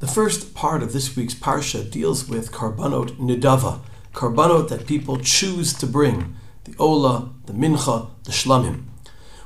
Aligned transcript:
The 0.00 0.06
first 0.06 0.54
part 0.54 0.82
of 0.82 0.94
this 0.94 1.14
week's 1.14 1.34
Parsha 1.34 1.88
deals 1.88 2.26
with 2.26 2.52
Karbanot 2.52 3.18
Nidava, 3.18 3.80
Karbanot 4.14 4.70
that 4.70 4.86
people 4.86 5.18
choose 5.18 5.74
to 5.74 5.86
bring, 5.86 6.36
the 6.64 6.74
Ola, 6.78 7.28
the 7.44 7.52
Mincha, 7.52 8.08
the 8.24 8.32
Shlamim. 8.32 8.84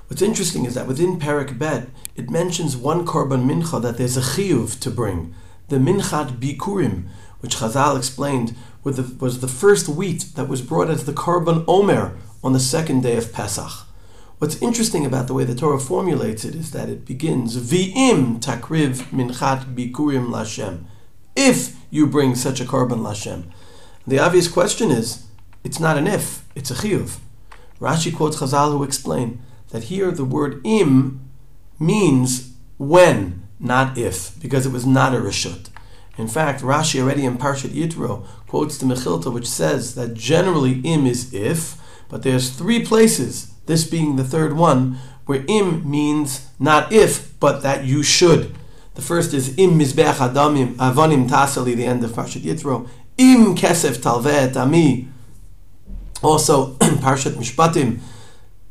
What's 0.06 0.22
interesting 0.22 0.64
is 0.64 0.74
that 0.74 0.86
within 0.86 1.18
Parak 1.18 1.58
Bet, 1.58 1.88
it 2.14 2.30
mentions 2.30 2.76
one 2.76 3.04
Korban 3.04 3.44
Mincha 3.50 3.82
that 3.82 3.98
there's 3.98 4.16
a 4.16 4.20
Chiyuv 4.20 4.78
to 4.78 4.92
bring, 4.92 5.34
the 5.70 5.78
Minchat 5.78 6.38
Bikurim, 6.38 7.08
which 7.40 7.56
Chazal 7.56 7.98
explained 7.98 8.54
was 8.84 9.40
the 9.40 9.48
first 9.48 9.88
wheat 9.88 10.36
that 10.36 10.48
was 10.48 10.62
brought 10.62 10.88
as 10.88 11.04
the 11.04 11.12
Korban 11.12 11.64
Omer 11.66 12.16
on 12.44 12.52
the 12.52 12.60
second 12.60 13.02
day 13.02 13.16
of 13.16 13.32
Pesach. 13.32 13.88
What's 14.44 14.60
interesting 14.60 15.06
about 15.06 15.26
the 15.26 15.32
way 15.32 15.44
the 15.44 15.54
Torah 15.54 15.80
formulates 15.80 16.44
it 16.44 16.54
is 16.54 16.72
that 16.72 16.90
it 16.90 17.06
begins 17.06 17.56
V'im 17.56 18.40
takriv 18.40 18.96
minchat 19.04 19.74
bikurim 19.74 20.28
lashem. 20.28 20.84
If 21.34 21.74
you 21.88 22.06
bring 22.06 22.34
such 22.34 22.60
a 22.60 22.66
korban 22.66 22.98
lashem. 22.98 23.44
The 24.06 24.18
obvious 24.18 24.46
question 24.46 24.90
is, 24.90 25.24
it's 25.64 25.80
not 25.80 25.96
an 25.96 26.06
if, 26.06 26.44
it's 26.54 26.70
a 26.70 26.74
chiyuv. 26.74 27.20
Rashi 27.80 28.14
quotes 28.14 28.36
Chazal 28.36 28.72
who 28.72 28.84
explain 28.84 29.40
that 29.70 29.84
here 29.84 30.10
the 30.10 30.26
word 30.26 30.60
im 30.62 31.26
means 31.78 32.52
when, 32.76 33.48
not 33.58 33.96
if, 33.96 34.38
because 34.42 34.66
it 34.66 34.72
was 34.72 34.84
not 34.84 35.14
a 35.14 35.20
reshut. 35.20 35.70
In 36.18 36.28
fact, 36.28 36.60
Rashi 36.60 37.00
already 37.00 37.24
in 37.24 37.38
Parshat 37.38 37.70
Yitro 37.70 38.26
quotes 38.46 38.76
the 38.76 38.84
Mechilta, 38.84 39.32
which 39.32 39.48
says 39.48 39.94
that 39.94 40.12
generally 40.12 40.80
im 40.80 41.06
is 41.06 41.32
if, 41.32 41.78
but 42.10 42.22
there's 42.22 42.50
three 42.50 42.84
places 42.84 43.53
this 43.66 43.84
being 43.84 44.16
the 44.16 44.24
third 44.24 44.56
one, 44.56 44.98
where 45.26 45.44
im 45.48 45.88
means 45.88 46.48
not 46.58 46.92
if, 46.92 47.38
but 47.40 47.62
that 47.62 47.84
you 47.84 48.02
should. 48.02 48.54
The 48.94 49.02
first 49.02 49.34
is 49.34 49.56
im 49.58 49.78
mizbeach 49.78 50.16
adamim 50.16 50.74
avonim 50.74 51.28
tasali, 51.28 51.74
the 51.74 51.84
end 51.84 52.04
of 52.04 52.12
Parshat 52.12 52.42
Yitro. 52.42 52.88
Im 53.18 53.54
kesef 53.56 53.96
talvet 53.96 54.56
ami. 54.56 55.08
Also, 56.22 56.74
Parshat 56.76 57.32
Mishpatim, 57.32 57.98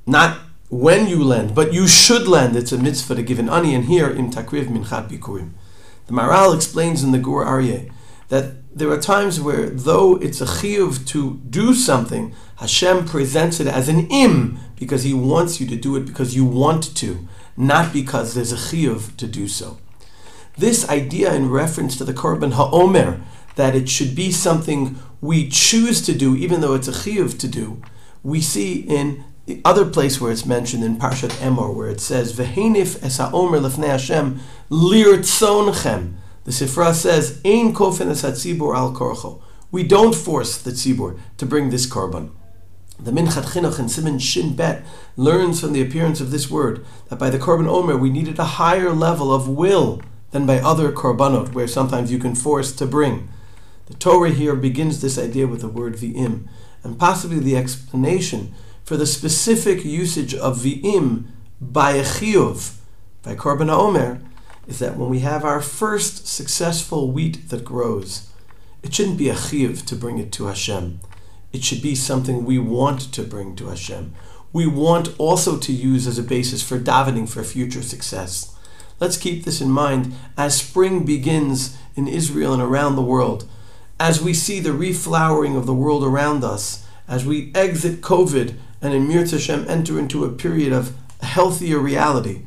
not 0.06 0.40
when 0.70 1.08
you 1.08 1.24
lend, 1.24 1.54
but 1.54 1.74
you 1.74 1.88
should 1.88 2.28
lend. 2.28 2.56
It's 2.56 2.72
a 2.72 2.78
mitzvah 2.78 3.16
to 3.16 3.24
give 3.24 3.40
an 3.40 3.50
ani, 3.50 3.76
and 3.76 3.86
here 3.86 4.10
im 4.10 4.32
takriv 4.32 4.66
minchat 4.68 5.10
bikurim. 5.10 5.52
The 6.08 6.14
Maharal 6.14 6.56
explains 6.56 7.04
in 7.04 7.12
the 7.12 7.20
Gur 7.20 7.46
Aryeh 7.46 7.92
that 8.34 8.76
there 8.76 8.90
are 8.90 9.00
times 9.00 9.40
where, 9.40 9.70
though 9.70 10.16
it's 10.16 10.42
a 10.42 10.46
chiyuv 10.46 11.06
to 11.06 11.40
do 11.52 11.72
something, 11.76 12.34
Hashem 12.56 13.06
presents 13.06 13.60
it 13.60 13.68
as 13.68 13.88
an 13.90 14.08
im 14.08 14.58
because 14.76 15.04
He 15.04 15.14
wants 15.14 15.62
you 15.62 15.68
to 15.68 15.76
do 15.76 15.96
it 15.98 16.08
because 16.08 16.36
you 16.36 16.44
want 16.44 16.96
to, 16.96 17.28
not 17.56 17.94
because 17.94 18.34
there's 18.34 18.52
a 18.52 18.56
chiyuv 18.56 19.16
to 19.18 19.28
do 19.28 19.48
so. 19.48 19.78
This 20.58 20.90
idea, 20.90 21.32
in 21.36 21.52
reference 21.52 21.96
to 21.98 22.04
the 22.04 22.12
korban 22.12 22.54
ha'omer, 22.54 23.22
that 23.56 23.76
it 23.76 23.88
should 23.88 24.16
be 24.16 24.32
something 24.32 24.98
we 25.22 25.48
choose 25.48 26.02
to 26.02 26.14
do, 26.16 26.36
even 26.36 26.62
though 26.62 26.74
it's 26.74 26.88
a 26.88 26.92
chiyuv 27.04 27.38
to 27.38 27.48
do, 27.48 27.84
we 28.24 28.42
see 28.42 28.80
in 28.80 29.24
the 29.46 29.62
other 29.64 29.86
place 29.86 30.20
where 30.20 30.32
it's 30.32 30.44
mentioned 30.44 30.84
in 30.84 30.98
Parshat 30.98 31.34
Emor, 31.40 31.72
where 31.72 31.90
it 31.90 32.02
says, 32.02 32.34
"Vehenif 32.34 32.98
es 33.04 33.18
ha'omer 33.18 33.60
lefnei 33.60 33.90
Hashem 33.90 34.40
lirtzonchem." 34.72 36.14
The 36.46 36.52
Sifra 36.52 36.94
says, 36.94 37.40
Ein 37.46 37.74
kofen 37.74 38.10
es 38.10 38.24
hatzibur 38.24 38.76
al 38.76 38.94
korcho. 38.94 39.42
We 39.72 39.84
don't 39.84 40.14
force 40.14 40.58
the 40.58 40.72
tzibur 40.72 41.18
to 41.38 41.46
bring 41.46 41.70
this 41.70 41.88
korban. 41.88 42.32
The 43.00 43.12
Minchat 43.12 43.54
Chinuch 43.54 43.80
in 43.80 43.86
Siman 43.86 44.22
Shin 44.22 44.56
Bet 44.56 44.84
learns 45.16 45.60
from 45.60 45.74
the 45.74 45.82
appearance 45.82 46.22
of 46.22 46.32
this 46.32 46.50
word 46.50 46.86
that 47.10 47.18
by 47.18 47.30
the 47.30 47.40
korban 47.40 47.68
omer 47.68 47.98
we 47.98 48.10
needed 48.10 48.38
a 48.40 48.44
higher 48.44 48.92
level 48.92 49.34
of 49.34 49.48
will 49.48 50.02
than 50.32 50.46
by 50.46 50.60
other 50.60 50.92
korbanot, 50.92 51.54
where 51.54 51.68
sometimes 51.68 52.12
you 52.12 52.20
can 52.20 52.36
force 52.36 52.72
to 52.74 52.86
bring. 52.86 53.30
The 53.86 53.94
Torah 53.96 54.30
here 54.30 54.56
begins 54.56 55.02
this 55.02 55.18
idea 55.18 55.48
with 55.48 55.62
the 55.62 55.68
word 55.68 55.96
v'im, 55.96 56.48
and 56.84 57.00
possibly 57.00 57.40
the 57.40 57.58
explanation 57.58 58.54
for 58.84 58.98
the 58.98 59.06
specific 59.06 59.86
usage 59.86 60.36
of 60.36 60.60
v'im 60.60 61.26
by 61.62 61.92
a 61.92 62.04
chiyuv, 62.04 62.78
by 63.22 63.36
korban 63.36 63.70
omer, 63.70 64.22
is 64.68 64.80
that 64.80 64.98
when 64.98 65.10
we 65.10 65.20
have 65.20 65.44
our 65.44 65.62
first 65.62 66.28
successful 66.28 67.12
wheat 67.12 67.50
that 67.50 67.66
grows, 67.66 68.30
it 68.82 68.94
shouldn't 68.94 69.18
be 69.18 69.30
a 69.30 69.36
chiv 69.36 69.86
to 69.86 69.96
bring 69.96 70.18
it 70.18 70.32
to 70.34 70.46
Hashem. 70.46 71.00
It 71.52 71.64
should 71.64 71.82
be 71.82 71.96
something 71.96 72.46
we 72.46 72.60
want 72.60 73.14
to 73.14 73.24
bring 73.24 73.56
to 73.58 73.68
Hashem. 73.68 74.14
We 74.52 74.68
want 74.68 75.18
also 75.18 75.58
to 75.58 75.72
use 75.72 76.08
as 76.08 76.18
a 76.18 76.24
basis 76.24 76.62
for 76.62 76.80
davening 76.80 77.28
for 77.28 77.44
future 77.44 77.82
success. 77.82 78.56
Let's 79.00 79.18
keep 79.18 79.44
this 79.44 79.62
in 79.62 79.72
mind 79.72 80.14
as 80.38 80.58
spring 80.58 81.06
begins 81.06 81.78
in 81.96 82.08
Israel 82.08 82.54
and 82.54 82.62
around 82.62 82.96
the 82.96 83.02
world, 83.02 83.50
as 84.00 84.22
we 84.22 84.34
see 84.34 84.60
the 84.60 84.70
reflowering 84.70 85.58
of 85.58 85.66
the 85.66 85.74
world 85.74 86.04
around 86.04 86.44
us, 86.44 86.86
as 87.08 87.26
we 87.26 87.52
exit 87.54 88.02
COVID 88.02 88.56
and 88.82 88.94
in 88.94 89.08
Mir 89.08 89.26
Hashem 89.26 89.66
enter 89.68 89.98
into 90.00 90.26
a 90.26 90.32
period 90.32 90.74
of 90.74 90.96
healthier 91.22 91.80
reality 91.80 92.46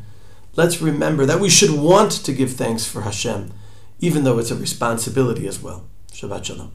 let's 0.56 0.80
remember 0.80 1.26
that 1.26 1.40
we 1.40 1.48
should 1.48 1.70
want 1.70 2.10
to 2.12 2.32
give 2.32 2.52
thanks 2.52 2.86
for 2.86 3.02
Hashem, 3.02 3.52
even 4.00 4.24
though 4.24 4.38
it's 4.38 4.50
a 4.50 4.56
responsibility 4.56 5.46
as 5.46 5.62
well. 5.62 5.86
Shabbat 6.12 6.44
Shalom. 6.44 6.72